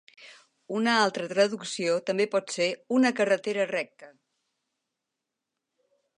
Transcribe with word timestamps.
Una 0.77 0.95
altra 1.01 1.27
traducció 1.33 1.97
també 2.07 2.27
pot 2.31 2.55
ser 2.55 2.67
"una 2.97 3.13
carretera 3.21 3.69
recta". 3.75 4.11